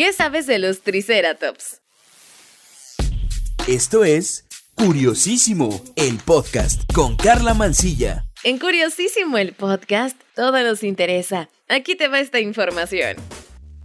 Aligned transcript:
¿Qué 0.00 0.14
sabes 0.14 0.46
de 0.46 0.58
los 0.58 0.80
Triceratops? 0.80 1.82
Esto 3.68 4.02
es 4.02 4.46
Curiosísimo, 4.74 5.84
el 5.94 6.16
podcast 6.16 6.90
con 6.94 7.16
Carla 7.16 7.52
Mancilla. 7.52 8.24
En 8.42 8.58
Curiosísimo, 8.58 9.36
el 9.36 9.52
podcast, 9.52 10.18
todo 10.34 10.58
nos 10.62 10.84
interesa. 10.84 11.50
Aquí 11.68 11.96
te 11.96 12.08
va 12.08 12.18
esta 12.18 12.40
información. 12.40 13.18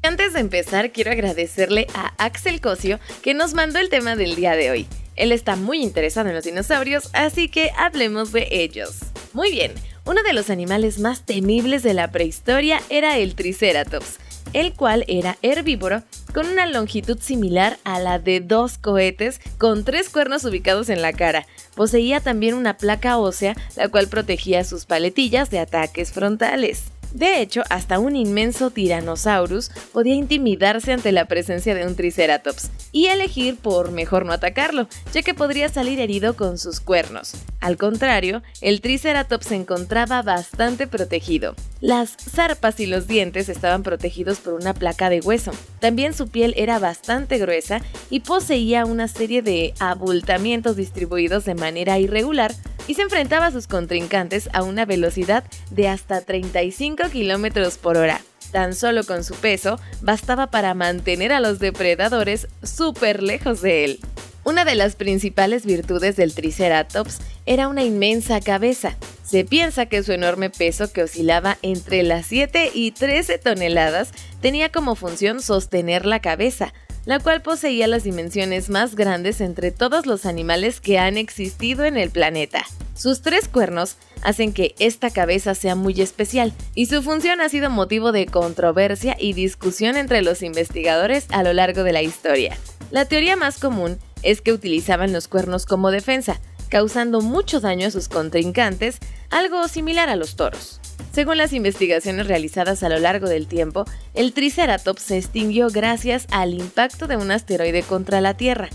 Antes 0.03 0.31
de 0.31 0.39
empezar, 0.39 0.93
quiero 0.93 1.11
agradecerle 1.11 1.85
a 1.93 2.13
Axel 2.17 2.61
Cosio 2.61 2.97
que 3.21 3.33
nos 3.33 3.53
mandó 3.53 3.79
el 3.79 3.89
tema 3.89 4.15
del 4.15 4.35
día 4.35 4.55
de 4.55 4.71
hoy. 4.71 4.87
Él 5.17 5.33
está 5.33 5.57
muy 5.57 5.83
interesado 5.83 6.29
en 6.29 6.35
los 6.35 6.45
dinosaurios, 6.45 7.09
así 7.11 7.49
que 7.49 7.71
hablemos 7.75 8.31
de 8.31 8.47
ellos. 8.51 8.99
Muy 9.33 9.51
bien, 9.51 9.73
uno 10.05 10.23
de 10.23 10.31
los 10.31 10.49
animales 10.49 10.97
más 10.97 11.25
temibles 11.25 11.83
de 11.83 11.93
la 11.93 12.09
prehistoria 12.09 12.81
era 12.89 13.17
el 13.17 13.35
Triceratops, 13.35 14.19
el 14.55 14.73
cual 14.73 15.03
era 15.09 15.37
herbívoro 15.41 16.01
con 16.33 16.47
una 16.47 16.65
longitud 16.65 17.19
similar 17.19 17.77
a 17.83 17.99
la 17.99 18.19
de 18.19 18.39
dos 18.39 18.77
cohetes 18.77 19.41
con 19.57 19.83
tres 19.83 20.09
cuernos 20.09 20.45
ubicados 20.45 20.87
en 20.87 21.01
la 21.01 21.11
cara. 21.11 21.45
Poseía 21.75 22.21
también 22.21 22.55
una 22.55 22.77
placa 22.77 23.17
ósea, 23.17 23.53
la 23.75 23.89
cual 23.89 24.07
protegía 24.07 24.63
sus 24.63 24.85
paletillas 24.85 25.49
de 25.49 25.59
ataques 25.59 26.13
frontales. 26.13 26.85
De 27.13 27.41
hecho, 27.41 27.63
hasta 27.69 27.99
un 27.99 28.15
inmenso 28.15 28.71
Tyrannosaurus 28.71 29.71
podía 29.93 30.15
intimidarse 30.15 30.91
ante 30.91 31.11
la 31.11 31.25
presencia 31.25 31.73
de 31.75 31.85
un 31.85 31.95
Triceratops 31.95 32.69
y 32.91 33.07
elegir 33.07 33.57
por 33.57 33.91
mejor 33.91 34.25
no 34.25 34.33
atacarlo, 34.33 34.87
ya 35.13 35.21
que 35.21 35.33
podría 35.33 35.69
salir 35.69 35.99
herido 35.99 36.35
con 36.35 36.57
sus 36.57 36.79
cuernos. 36.79 37.33
Al 37.61 37.77
contrario, 37.77 38.43
el 38.61 38.81
Triceratops 38.81 39.47
se 39.47 39.55
encontraba 39.55 40.21
bastante 40.21 40.87
protegido. 40.87 41.55
Las 41.81 42.15
zarpas 42.17 42.79
y 42.79 42.85
los 42.85 43.07
dientes 43.07 43.49
estaban 43.49 43.83
protegidos 43.83 44.39
por 44.39 44.53
una 44.53 44.73
placa 44.73 45.09
de 45.09 45.19
hueso. 45.19 45.51
También 45.79 46.13
su 46.13 46.27
piel 46.27 46.53
era 46.57 46.79
bastante 46.79 47.37
gruesa 47.37 47.81
y 48.09 48.21
poseía 48.21 48.85
una 48.85 49.07
serie 49.07 49.41
de 49.41 49.73
abultamientos 49.79 50.75
distribuidos 50.75 51.45
de 51.45 51.55
manera 51.55 51.99
irregular 51.99 52.53
y 52.87 52.95
se 52.95 53.01
enfrentaba 53.01 53.47
a 53.47 53.51
sus 53.51 53.67
contrincantes 53.67 54.49
a 54.53 54.63
una 54.63 54.85
velocidad 54.85 55.43
de 55.71 55.87
hasta 55.87 56.21
35 56.21 57.09
km 57.11 57.77
por 57.77 57.97
hora. 57.97 58.21
Tan 58.51 58.73
solo 58.73 59.03
con 59.03 59.23
su 59.23 59.35
peso 59.35 59.79
bastaba 60.01 60.47
para 60.47 60.73
mantener 60.73 61.33
a 61.33 61.39
los 61.39 61.59
depredadores 61.59 62.47
súper 62.63 63.21
lejos 63.21 63.61
de 63.61 63.85
él. 63.85 63.99
Una 64.45 64.63
de 64.63 64.75
las 64.75 64.95
principales 64.95 65.65
virtudes 65.65 66.15
del 66.15 66.35
Triceratops 66.35 67.17
era 67.47 67.67
una 67.67 67.83
inmensa 67.83 68.39
cabeza. 68.41 68.95
Se 69.23 69.43
piensa 69.43 69.87
que 69.87 70.03
su 70.03 70.11
enorme 70.11 70.51
peso, 70.51 70.93
que 70.93 71.01
oscilaba 71.01 71.57
entre 71.63 72.03
las 72.03 72.27
7 72.27 72.69
y 72.71 72.91
13 72.91 73.39
toneladas, 73.39 74.11
tenía 74.41 74.71
como 74.71 74.95
función 74.95 75.41
sostener 75.41 76.05
la 76.05 76.19
cabeza, 76.19 76.73
la 77.05 77.19
cual 77.19 77.41
poseía 77.41 77.87
las 77.87 78.03
dimensiones 78.03 78.69
más 78.69 78.95
grandes 78.95 79.41
entre 79.41 79.71
todos 79.71 80.05
los 80.05 80.25
animales 80.25 80.81
que 80.81 80.97
han 80.97 81.17
existido 81.17 81.85
en 81.85 81.97
el 81.97 82.09
planeta. 82.09 82.65
Sus 82.95 83.21
tres 83.21 83.47
cuernos 83.47 83.95
hacen 84.23 84.53
que 84.53 84.73
esta 84.79 85.11
cabeza 85.11 85.53
sea 85.53 85.75
muy 85.75 86.01
especial 86.01 86.53
y 86.73 86.87
su 86.87 87.03
función 87.03 87.41
ha 87.41 87.49
sido 87.49 87.69
motivo 87.69 88.11
de 88.11 88.25
controversia 88.25 89.15
y 89.19 89.33
discusión 89.33 89.97
entre 89.97 90.21
los 90.21 90.41
investigadores 90.41 91.27
a 91.29 91.43
lo 91.43 91.53
largo 91.53 91.83
de 91.83 91.93
la 91.93 92.01
historia. 92.01 92.57
La 92.91 93.05
teoría 93.05 93.35
más 93.35 93.59
común 93.59 93.99
es 94.23 94.41
que 94.41 94.53
utilizaban 94.53 95.13
los 95.13 95.27
cuernos 95.27 95.65
como 95.65 95.91
defensa, 95.91 96.39
causando 96.69 97.21
mucho 97.21 97.59
daño 97.59 97.87
a 97.87 97.91
sus 97.91 98.09
contrincantes, 98.09 98.97
algo 99.29 99.67
similar 99.67 100.09
a 100.09 100.15
los 100.15 100.35
toros. 100.35 100.79
Según 101.15 101.37
las 101.37 101.53
investigaciones 101.53 102.27
realizadas 102.27 102.83
a 102.83 102.89
lo 102.89 102.99
largo 102.99 103.29
del 103.29 103.47
tiempo, 103.47 103.85
el 104.15 104.33
Triceratops 104.33 105.01
se 105.01 105.17
extinguió 105.17 105.69
gracias 105.69 106.27
al 106.29 106.53
impacto 106.53 107.07
de 107.07 107.15
un 107.15 107.31
asteroide 107.31 107.83
contra 107.83 108.19
la 108.19 108.33
Tierra, 108.33 108.67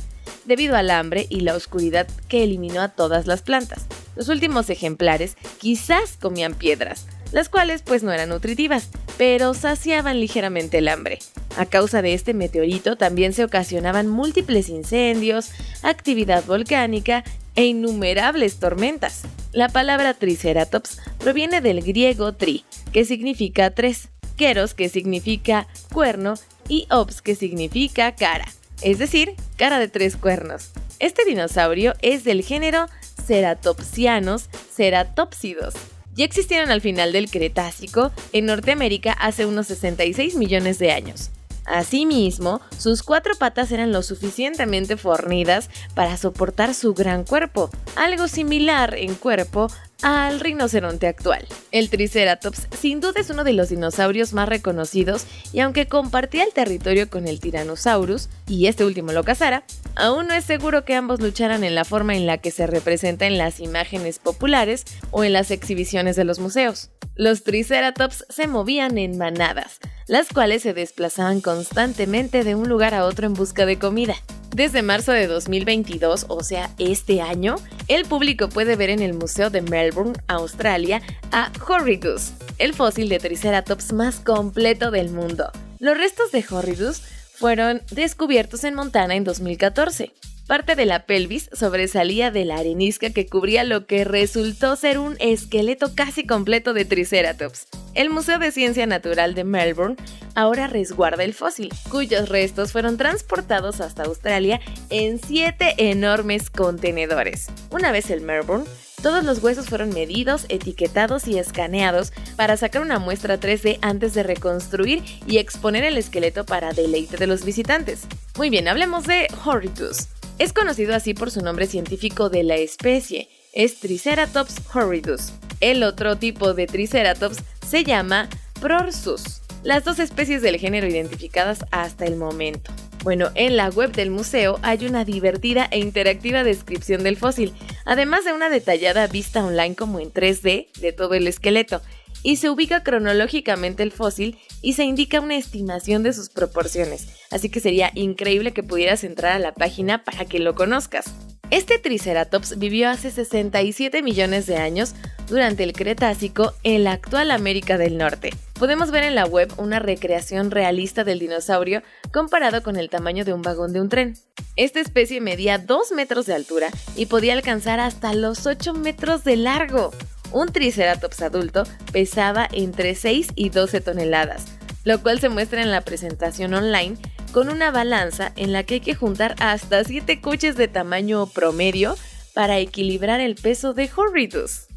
debido 0.46 0.74
al 0.74 0.91
hambre 0.91 1.27
y 1.28 1.41
la 1.41 1.55
oscuridad 1.55 2.08
que 2.28 2.42
eliminó 2.42 2.80
a 2.80 2.88
todas 2.88 3.27
las 3.27 3.42
plantas. 3.42 3.84
Los 4.16 4.30
últimos 4.30 4.70
ejemplares 4.70 5.36
quizás 5.58 6.17
comían 6.18 6.55
piedras, 6.55 7.08
las 7.30 7.50
cuales 7.50 7.83
pues 7.83 8.02
no 8.02 8.11
eran 8.11 8.30
nutritivas, 8.30 8.89
pero 9.18 9.52
saciaban 9.52 10.18
ligeramente 10.18 10.79
el 10.79 10.89
hambre. 10.89 11.18
A 11.58 11.67
causa 11.67 12.00
de 12.00 12.14
este 12.14 12.33
meteorito 12.33 12.96
también 12.96 13.34
se 13.34 13.45
ocasionaban 13.45 14.08
múltiples 14.08 14.70
incendios, 14.70 15.50
actividad 15.83 16.42
volcánica 16.46 17.23
e 17.55 17.67
innumerables 17.67 18.56
tormentas. 18.56 19.24
La 19.52 19.68
palabra 19.68 20.14
Triceratops 20.14 20.98
proviene 21.18 21.61
del 21.61 21.83
griego 21.83 22.33
tri, 22.34 22.64
que 22.92 23.05
significa 23.05 23.72
tres, 23.72 24.08
keros, 24.36 24.74
que 24.74 24.88
significa 24.88 25.66
cuerno, 25.92 26.34
y 26.68 26.86
ops, 26.88 27.20
que 27.20 27.34
significa 27.34 28.14
cara, 28.14 28.46
es 28.80 29.00
decir, 29.00 29.34
cara 29.56 29.80
de 29.80 29.88
tres 29.88 30.16
cuernos. 30.16 30.70
Este 31.00 31.24
dinosaurio 31.24 31.94
es 32.00 32.22
del 32.22 32.44
género 32.44 32.86
Ceratopsianos 33.27 34.48
ceratopsidos. 34.72 35.74
Ya 36.14 36.24
existieron 36.24 36.70
al 36.70 36.80
final 36.80 37.12
del 37.12 37.28
Cretácico 37.28 38.12
en 38.32 38.46
Norteamérica 38.46 39.12
hace 39.12 39.46
unos 39.46 39.67
66 39.67 40.36
millones 40.36 40.78
de 40.78 40.92
años. 40.92 41.30
Asimismo, 41.65 42.61
sus 42.77 43.03
cuatro 43.03 43.35
patas 43.39 43.71
eran 43.73 43.93
lo 43.93 44.03
suficientemente 44.03 44.97
fornidas 44.97 45.71
para 45.95 46.17
soportar 46.17 46.75
su 46.75 46.95
gran 46.95 47.25
cuerpo, 47.25 47.71
algo 47.97 48.29
similar 48.29 48.95
en 48.97 49.15
cuerpo 49.15 49.69
al 50.03 50.41
rinoceronte 50.41 51.07
actual. 51.07 51.47
El 51.73 51.91
Triceratops 51.91 52.69
sin 52.79 53.01
duda 53.01 53.21
es 53.21 53.31
uno 53.31 53.45
de 53.45 53.53
los 53.53 53.69
dinosaurios 53.69 54.33
más 54.33 54.48
reconocidos 54.48 55.27
y 55.53 55.61
aunque 55.61 55.87
compartía 55.87 56.45
el 56.45 56.53
territorio 56.53 57.11
con 57.11 57.29
el 57.29 57.41
Tyrannosaurus, 57.41 58.29
y 58.50 58.66
este 58.66 58.84
último 58.84 59.12
lo 59.12 59.22
cazara, 59.22 59.64
aún 59.94 60.27
no 60.27 60.34
es 60.34 60.44
seguro 60.44 60.84
que 60.84 60.96
ambos 60.96 61.20
lucharan 61.20 61.62
en 61.62 61.77
la 61.77 61.84
forma 61.84 62.16
en 62.16 62.27
la 62.27 62.38
que 62.38 62.50
se 62.50 62.66
representa 62.66 63.27
en 63.27 63.38
las 63.38 63.61
imágenes 63.61 64.18
populares 64.18 64.84
o 65.12 65.22
en 65.22 65.33
las 65.33 65.52
exhibiciones 65.52 66.16
de 66.16 66.24
los 66.24 66.40
museos. 66.40 66.90
Los 67.14 67.44
Triceratops 67.44 68.24
se 68.28 68.48
movían 68.48 68.98
en 68.98 69.18
manadas, 69.18 69.78
las 70.08 70.28
cuales 70.28 70.62
se 70.62 70.74
desplazaban 70.74 71.40
constantemente 71.40 72.42
de 72.42 72.56
un 72.56 72.68
lugar 72.68 72.92
a 72.94 73.05
otro 73.05 73.27
en 73.27 73.34
busca 73.34 73.66
de 73.66 73.78
comida. 73.78 74.16
Desde 74.55 74.82
marzo 74.82 75.12
de 75.12 75.28
2022, 75.28 76.27
o 76.28 76.42
sea, 76.42 76.70
este 76.78 77.20
año, 77.20 77.55
el 77.86 78.05
público 78.05 78.48
puede 78.48 78.74
ver 78.74 78.90
en 78.90 79.00
el 79.00 79.14
Museo 79.14 79.50
de 79.50 79.62
Melbourne, 79.62 80.18
Australia, 80.27 81.02
a 81.30 81.52
Horridus, 81.68 82.32
el 82.58 82.74
fósil 82.74 83.08
de 83.08 83.20
Triceratops 83.20 83.92
más 83.92 84.18
completo 84.18 84.90
del 84.90 85.11
mundo. 85.11 85.52
Los 85.78 85.96
restos 85.96 86.32
de 86.32 86.44
Horridus 86.50 87.02
fueron 87.40 87.80
descubiertos 87.90 88.64
en 88.64 88.74
Montana 88.74 89.14
en 89.14 89.24
2014. 89.24 90.12
Parte 90.46 90.74
de 90.74 90.84
la 90.84 91.06
pelvis 91.06 91.48
sobresalía 91.55 92.30
de 92.30 92.45
la 92.45 92.56
arenisca 92.56 93.08
que 93.11 93.27
cubría 93.27 93.64
lo 93.64 93.86
que 93.86 94.05
resultó 94.05 94.77
ser 94.77 94.98
un 94.98 95.17
esqueleto 95.20 95.95
casi 95.95 96.27
completo 96.27 96.74
de 96.74 96.84
Triceratops. 96.84 97.68
El 97.95 98.11
Museo 98.11 98.39
de 98.39 98.52
Ciencia 98.52 98.86
Natural 98.86 99.34
de 99.34 99.45
Melbourne 99.45 99.96
ahora 100.34 100.67
resguarda 100.67 101.24
el 101.24 101.33
fósil, 101.33 101.70
cuyos 101.89 102.29
restos 102.29 102.73
fueron 102.73 102.98
transportados 102.98 103.80
hasta 103.80 104.02
Australia 104.02 104.61
en 104.90 105.18
siete 105.18 105.73
enormes 105.79 106.50
contenedores. 106.50 107.46
Una 107.70 107.90
vez 107.90 108.11
en 108.11 108.27
Melbourne, 108.27 108.67
todos 109.02 109.24
los 109.24 109.42
huesos 109.42 109.66
fueron 109.66 109.90
medidos, 109.90 110.46
etiquetados 110.48 111.27
y 111.27 111.38
escaneados 111.38 112.12
para 112.36 112.56
sacar 112.56 112.83
una 112.83 112.98
muestra 112.98 113.40
3D 113.40 113.78
antes 113.83 114.14
de 114.14 114.22
reconstruir 114.22 115.02
y 115.27 115.38
exponer 115.38 115.84
el 115.84 115.96
esqueleto 115.96 116.44
para 116.44 116.72
deleite 116.72 117.16
de 117.16 117.27
los 117.27 117.44
visitantes. 117.44 118.02
Muy 118.36 118.50
bien, 118.50 118.68
hablemos 118.68 119.06
de 119.06 119.27
Horridus. 119.44 120.08
Es 120.38 120.52
conocido 120.52 120.94
así 120.94 121.14
por 121.14 121.30
su 121.30 121.42
nombre 121.42 121.66
científico 121.66 122.30
de 122.30 122.42
la 122.44 122.56
especie, 122.56 123.28
es 123.52 123.80
Triceratops 123.80 124.56
horridus. 124.74 125.32
El 125.61 125.82
otro 125.82 126.17
tipo 126.17 126.55
de 126.55 126.67
Triceratops 126.67 127.38
se 127.67 127.84
llama 127.84 128.28
Prorsus. 128.61 129.43
Las 129.62 129.84
dos 129.84 129.99
especies 129.99 130.40
del 130.40 130.56
género 130.56 130.87
identificadas 130.87 131.64
hasta 131.70 132.06
el 132.06 132.17
momento. 132.17 132.73
Bueno, 133.02 133.31
en 133.35 133.56
la 133.56 133.70
web 133.70 133.93
del 133.93 134.11
museo 134.11 134.58
hay 134.62 134.85
una 134.85 135.06
divertida 135.06 135.67
e 135.70 135.79
interactiva 135.79 136.44
descripción 136.44 137.02
del 137.02 137.17
fósil, 137.17 137.55
además 137.87 138.26
de 138.26 138.35
una 138.35 138.50
detallada 138.50 139.06
vista 139.06 139.43
online 139.43 139.75
como 139.75 140.00
en 140.00 140.12
3D 140.12 140.69
de 140.79 140.93
todo 140.93 141.14
el 141.14 141.26
esqueleto, 141.26 141.81
y 142.23 142.37
se 142.37 142.50
ubica 142.50 142.82
cronológicamente 142.82 143.82
el 143.82 143.91
fósil 143.91 144.38
y 144.61 144.75
se 144.75 144.85
indica 144.85 145.20
una 145.20 145.37
estimación 145.37 146.02
de 146.02 146.12
sus 146.12 146.29
proporciones, 146.29 147.08
así 147.31 147.49
que 147.49 147.61
sería 147.61 147.91
increíble 147.94 148.52
que 148.52 148.62
pudieras 148.62 149.03
entrar 149.03 149.32
a 149.32 149.38
la 149.38 149.55
página 149.55 150.05
para 150.05 150.26
que 150.26 150.38
lo 150.38 150.55
conozcas. 150.55 151.06
Este 151.50 151.79
Triceratops 151.79 152.58
vivió 152.58 152.91
hace 152.91 153.11
67 153.11 154.03
millones 154.03 154.46
de 154.46 154.56
años 154.56 154.94
durante 155.31 155.65
el 155.65 155.73
Cretácico 155.73 156.53
en 156.65 156.85
la 156.85 156.93
actual 156.93 157.31
América 157.31 157.79
del 157.79 157.97
Norte. 157.97 158.31
Podemos 158.59 158.91
ver 158.91 159.05
en 159.05 159.15
la 159.15 159.25
web 159.25 159.50
una 159.56 159.79
recreación 159.79 160.50
realista 160.50 161.05
del 161.05 161.21
dinosaurio 161.21 161.82
comparado 162.12 162.62
con 162.62 162.77
el 162.77 162.91
tamaño 162.91 163.25
de 163.25 163.32
un 163.32 163.41
vagón 163.41 163.73
de 163.73 163.81
un 163.81 163.88
tren. 163.88 164.19
Esta 164.56 164.81
especie 164.81 165.21
medía 165.21 165.56
2 165.56 165.93
metros 165.93 166.27
de 166.27 166.35
altura 166.35 166.69
y 166.97 167.06
podía 167.06 167.32
alcanzar 167.32 167.81
hasta 167.81 168.12
los 168.12 168.47
8 168.47 168.75
metros 168.75 169.25
de 169.25 169.37
largo. 169.37 169.93
Un 170.32 170.49
Triceratops 170.49 171.23
adulto 171.23 171.62
pesaba 171.93 172.49
entre 172.53 172.94
6 172.94 173.29
y 173.35 173.49
12 173.49 173.81
toneladas, 173.81 174.44
lo 174.85 175.00
cual 175.00 175.21
se 175.21 175.29
muestra 175.29 175.62
en 175.62 175.71
la 175.71 175.81
presentación 175.81 176.53
online 176.53 176.97
con 177.32 177.49
una 177.49 177.71
balanza 177.71 178.32
en 178.37 178.53
la 178.53 178.65
que 178.65 178.75
hay 178.75 178.81
que 178.81 178.94
juntar 178.94 179.37
hasta 179.38 179.85
7 179.85 180.21
coches 180.21 180.56
de 180.56 180.69
tamaño 180.69 181.27
promedio 181.27 181.97
para 182.35 182.59
equilibrar 182.59 183.21
el 183.21 183.37
peso 183.37 183.75
de 183.75 183.88
Horridus. 183.94 184.69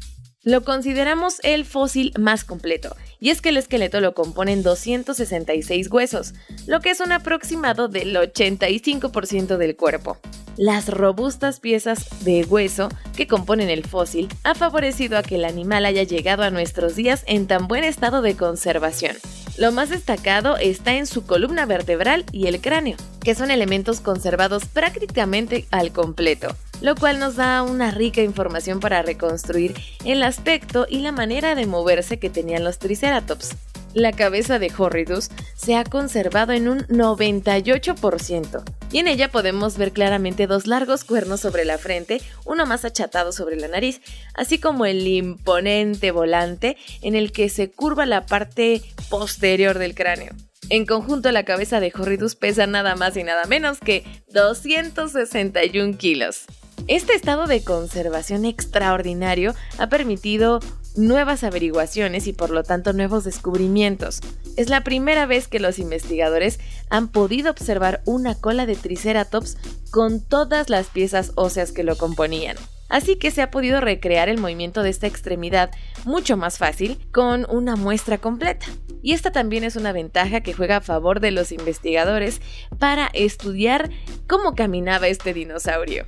Lo 0.44 0.62
consideramos 0.62 1.40
el 1.42 1.64
fósil 1.64 2.12
más 2.18 2.44
completo, 2.44 2.94
y 3.18 3.30
es 3.30 3.40
que 3.40 3.48
el 3.48 3.56
esqueleto 3.56 4.02
lo 4.02 4.12
componen 4.12 4.62
266 4.62 5.90
huesos, 5.90 6.34
lo 6.66 6.80
que 6.80 6.90
es 6.90 7.00
un 7.00 7.12
aproximado 7.12 7.88
del 7.88 8.14
85% 8.14 9.56
del 9.56 9.74
cuerpo. 9.74 10.18
Las 10.58 10.88
robustas 10.88 11.60
piezas 11.60 12.24
de 12.24 12.44
hueso 12.44 12.90
que 13.16 13.26
componen 13.26 13.70
el 13.70 13.86
fósil 13.86 14.28
ha 14.42 14.54
favorecido 14.54 15.16
a 15.16 15.22
que 15.22 15.36
el 15.36 15.46
animal 15.46 15.86
haya 15.86 16.02
llegado 16.02 16.42
a 16.42 16.50
nuestros 16.50 16.94
días 16.94 17.24
en 17.26 17.46
tan 17.46 17.66
buen 17.66 17.82
estado 17.82 18.20
de 18.20 18.36
conservación. 18.36 19.16
Lo 19.56 19.72
más 19.72 19.88
destacado 19.88 20.58
está 20.58 20.94
en 20.94 21.06
su 21.06 21.24
columna 21.24 21.64
vertebral 21.64 22.26
y 22.32 22.48
el 22.48 22.60
cráneo, 22.60 22.98
que 23.22 23.34
son 23.34 23.50
elementos 23.50 24.00
conservados 24.00 24.66
prácticamente 24.66 25.64
al 25.70 25.90
completo 25.90 26.54
lo 26.80 26.94
cual 26.94 27.18
nos 27.18 27.36
da 27.36 27.62
una 27.62 27.90
rica 27.90 28.22
información 28.22 28.80
para 28.80 29.02
reconstruir 29.02 29.74
el 30.04 30.22
aspecto 30.22 30.86
y 30.88 30.98
la 30.98 31.12
manera 31.12 31.54
de 31.54 31.66
moverse 31.66 32.18
que 32.18 32.30
tenían 32.30 32.64
los 32.64 32.78
Triceratops. 32.78 33.56
La 33.94 34.12
cabeza 34.12 34.58
de 34.58 34.72
Horridus 34.76 35.30
se 35.54 35.76
ha 35.76 35.84
conservado 35.84 36.52
en 36.52 36.68
un 36.68 36.80
98%, 36.88 38.64
y 38.90 38.98
en 38.98 39.06
ella 39.06 39.30
podemos 39.30 39.78
ver 39.78 39.92
claramente 39.92 40.48
dos 40.48 40.66
largos 40.66 41.04
cuernos 41.04 41.40
sobre 41.40 41.64
la 41.64 41.78
frente, 41.78 42.20
uno 42.44 42.66
más 42.66 42.84
achatado 42.84 43.30
sobre 43.30 43.56
la 43.56 43.68
nariz, 43.68 44.00
así 44.34 44.58
como 44.58 44.84
el 44.84 45.06
imponente 45.06 46.10
volante 46.10 46.76
en 47.02 47.14
el 47.14 47.30
que 47.30 47.48
se 47.48 47.70
curva 47.70 48.04
la 48.04 48.26
parte 48.26 48.82
posterior 49.10 49.78
del 49.78 49.94
cráneo. 49.94 50.32
En 50.70 50.86
conjunto, 50.86 51.30
la 51.30 51.44
cabeza 51.44 51.78
de 51.78 51.92
Horridus 51.94 52.36
pesa 52.36 52.66
nada 52.66 52.96
más 52.96 53.16
y 53.16 53.22
nada 53.22 53.44
menos 53.44 53.78
que 53.78 54.04
261 54.32 55.98
kilos. 55.98 56.46
Este 56.86 57.14
estado 57.14 57.46
de 57.46 57.64
conservación 57.64 58.44
extraordinario 58.44 59.54
ha 59.78 59.88
permitido 59.88 60.60
nuevas 60.96 61.42
averiguaciones 61.42 62.26
y 62.26 62.34
por 62.34 62.50
lo 62.50 62.62
tanto 62.62 62.92
nuevos 62.92 63.24
descubrimientos. 63.24 64.20
Es 64.58 64.68
la 64.68 64.84
primera 64.84 65.24
vez 65.24 65.48
que 65.48 65.60
los 65.60 65.78
investigadores 65.78 66.60
han 66.90 67.08
podido 67.08 67.50
observar 67.50 68.02
una 68.04 68.34
cola 68.34 68.66
de 68.66 68.76
Triceratops 68.76 69.56
con 69.90 70.20
todas 70.20 70.68
las 70.68 70.88
piezas 70.88 71.32
óseas 71.36 71.72
que 71.72 71.84
lo 71.84 71.96
componían. 71.96 72.58
Así 72.90 73.16
que 73.16 73.30
se 73.30 73.40
ha 73.40 73.50
podido 73.50 73.80
recrear 73.80 74.28
el 74.28 74.38
movimiento 74.38 74.82
de 74.82 74.90
esta 74.90 75.06
extremidad 75.06 75.70
mucho 76.04 76.36
más 76.36 76.58
fácil 76.58 76.98
con 77.12 77.46
una 77.48 77.76
muestra 77.76 78.18
completa. 78.18 78.66
Y 79.02 79.14
esta 79.14 79.32
también 79.32 79.64
es 79.64 79.76
una 79.76 79.92
ventaja 79.92 80.42
que 80.42 80.52
juega 80.52 80.76
a 80.76 80.82
favor 80.82 81.20
de 81.20 81.30
los 81.30 81.50
investigadores 81.50 82.42
para 82.78 83.06
estudiar 83.14 83.88
cómo 84.28 84.54
caminaba 84.54 85.08
este 85.08 85.32
dinosaurio. 85.32 86.04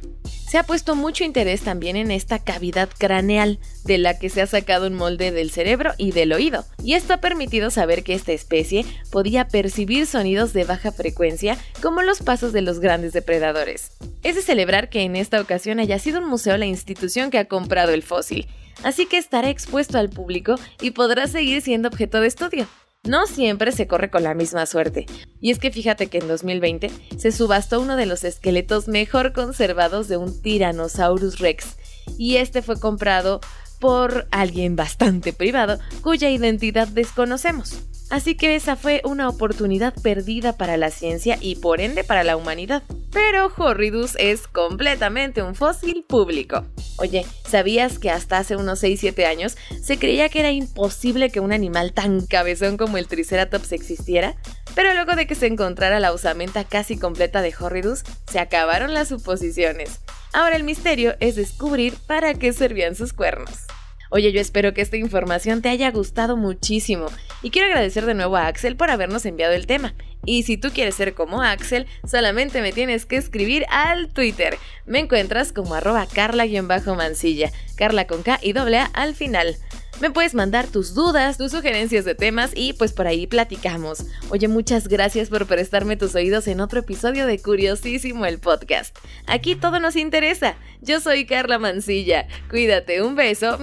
Se 0.48 0.58
ha 0.58 0.62
puesto 0.62 0.94
mucho 0.94 1.25
interés 1.25 1.62
también 1.62 1.96
en 1.96 2.12
esta 2.12 2.38
cavidad 2.38 2.88
craneal, 2.96 3.58
de 3.84 3.98
la 3.98 4.16
que 4.16 4.31
se 4.31 4.43
ha 4.43 4.46
sacado 4.46 4.87
un 4.87 4.94
molde 4.94 5.32
del 5.32 5.50
cerebro 5.50 5.93
y 5.98 6.12
del 6.12 6.32
oído, 6.32 6.64
y 6.84 6.94
esto 6.94 7.14
ha 7.14 7.20
permitido 7.20 7.70
saber 7.70 8.04
que 8.04 8.14
esta 8.14 8.31
especie 8.31 8.87
podía 9.10 9.48
percibir 9.48 10.06
sonidos 10.06 10.52
de 10.52 10.62
baja 10.62 10.93
frecuencia 10.93 11.58
como 11.82 12.02
los 12.02 12.20
pasos 12.20 12.52
de 12.52 12.62
los 12.62 12.78
grandes 12.78 13.12
depredadores. 13.12 13.90
Es 14.22 14.37
de 14.37 14.43
celebrar 14.43 14.88
que 14.88 15.02
en 15.02 15.16
esta 15.16 15.40
ocasión 15.40 15.81
haya 15.81 15.98
sido 15.98 16.20
un 16.20 16.28
museo 16.28 16.56
la 16.56 16.66
institución 16.66 17.31
que 17.31 17.38
ha 17.38 17.46
comprado 17.46 17.93
el 17.93 18.04
fósil, 18.04 18.46
así 18.84 19.06
que 19.06 19.19
estará 19.19 19.50
expuesto 19.50 19.98
al 19.98 20.10
público 20.10 20.54
y 20.81 20.93
podrá 20.93 21.26
seguir 21.26 21.60
siendo 21.60 21.88
objeto 21.88 22.20
de 22.20 22.28
estudio 22.28 22.69
no 23.06 23.26
siempre 23.26 23.73
se 23.73 23.87
corre 23.87 24.11
con 24.11 24.23
la 24.23 24.35
misma 24.35 24.67
suerte. 24.67 25.06
Y 25.41 25.50
es 25.50 25.58
que 25.58 25.70
fíjate 25.70 26.08
que 26.08 26.19
en 26.19 26.29
2020 26.29 26.91
se 27.17 27.32
subastó 27.32 27.81
uno 27.81 27.97
de 27.97 28.06
los 28.06 28.25
esqueletos 28.25 28.88
mejor 28.88 29.32
conservados 29.32 30.08
de 30.08 30.17
un 30.17 30.43
Tyrannosaurus 30.43 31.38
Rex, 31.38 31.76
y 32.19 32.37
este 32.37 32.62
fue 32.62 32.79
comprado 32.79 33.41
por 33.81 34.26
alguien 34.31 34.76
bastante 34.76 35.32
privado 35.32 35.79
cuya 36.03 36.31
identidad 36.31 36.88
desconocemos. 36.88 37.81
Así 38.08 38.37
que 38.37 38.55
esa 38.55 38.76
fue 38.76 39.03
una 39.05 39.29
oportunidad 39.29 39.93
perdida 40.00 40.56
para 40.56 40.76
la 40.76 40.91
ciencia 40.91 41.38
y 41.41 41.56
por 41.56 41.81
ende 41.81 42.05
para 42.05 42.23
la 42.23 42.37
humanidad. 42.37 42.85
Pero 43.16 43.50
Horridus 43.56 44.14
es 44.18 44.46
completamente 44.46 45.42
un 45.42 45.54
fósil 45.54 46.04
público. 46.06 46.66
Oye, 46.98 47.24
¿sabías 47.48 47.98
que 47.98 48.10
hasta 48.10 48.36
hace 48.36 48.56
unos 48.56 48.82
6-7 48.82 49.24
años 49.24 49.56
se 49.82 49.98
creía 49.98 50.28
que 50.28 50.40
era 50.40 50.50
imposible 50.50 51.30
que 51.30 51.40
un 51.40 51.50
animal 51.50 51.94
tan 51.94 52.26
cabezón 52.26 52.76
como 52.76 52.98
el 52.98 53.08
Triceratops 53.08 53.72
existiera? 53.72 54.36
Pero 54.74 54.92
luego 54.92 55.16
de 55.16 55.26
que 55.26 55.34
se 55.34 55.46
encontrara 55.46 55.98
la 55.98 56.12
usamenta 56.12 56.64
casi 56.64 56.98
completa 56.98 57.40
de 57.40 57.54
Horridus, 57.58 58.02
se 58.30 58.38
acabaron 58.38 58.92
las 58.92 59.08
suposiciones. 59.08 59.98
Ahora 60.34 60.56
el 60.56 60.64
misterio 60.64 61.14
es 61.19 61.36
descubrir 61.36 61.94
para 62.06 62.34
qué 62.34 62.52
servían 62.52 62.96
sus 62.96 63.14
cuernos. 63.14 63.64
Oye, 64.10 64.30
yo 64.30 64.42
espero 64.42 64.74
que 64.74 64.82
esta 64.82 64.98
información 64.98 65.62
te 65.62 65.70
haya 65.70 65.90
gustado 65.90 66.36
muchísimo 66.36 67.06
y 67.42 67.50
quiero 67.50 67.69
agradecer 67.69 68.04
de 68.04 68.12
nuevo 68.12 68.36
a 68.36 68.46
Axel 68.46 68.76
por 68.76 68.90
habernos 68.90 69.24
enviado 69.24 69.54
el 69.54 69.66
tema. 69.66 69.94
Y 70.26 70.43
si 70.43 70.58
tú 70.58 70.70
quieres 70.70 70.96
ser 70.96 71.14
como 71.14 71.40
Axel, 71.40 71.87
solamente 72.06 72.61
me 72.61 72.73
tienes 72.73 73.06
que 73.06 73.17
escribir 73.17 73.64
al 73.70 74.08
Twitter. 74.08 74.58
Me 74.84 74.99
encuentras 74.99 75.52
como 75.52 75.75
arroba 75.75 76.06
carla-mancilla, 76.06 77.50
carla 77.76 78.06
con 78.06 78.23
K 78.23 78.38
y 78.43 78.52
doble 78.52 78.78
A 78.78 78.84
al 78.87 79.14
final. 79.14 79.56
Me 80.00 80.11
puedes 80.11 80.34
mandar 80.34 80.67
tus 80.67 80.93
dudas, 80.93 81.38
tus 81.38 81.52
sugerencias 81.52 82.05
de 82.05 82.14
temas 82.14 82.50
y 82.55 82.75
pues 82.75 82.93
por 82.93 83.06
ahí 83.06 83.26
platicamos. 83.26 84.05
Oye, 84.28 84.46
muchas 84.46 84.88
gracias 84.88 85.31
por 85.31 85.46
prestarme 85.46 85.96
tus 85.96 86.14
oídos 86.14 86.49
en 86.49 86.61
otro 86.61 86.81
episodio 86.81 87.26
de 87.26 87.38
Curiosísimo 87.38 88.26
el 88.26 88.38
podcast. 88.38 88.94
Aquí 89.26 89.55
todo 89.55 89.81
nos 89.81 89.96
interesa. 89.96 90.56
Yo 90.82 91.00
soy 91.00 91.25
Carla 91.25 91.58
Mancilla. 91.58 92.26
Cuídate, 92.50 93.00
un 93.02 93.17
beso. 93.17 93.58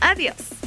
Adiós. 0.00 0.57